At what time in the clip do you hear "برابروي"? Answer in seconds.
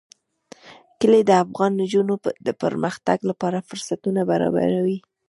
4.31-4.97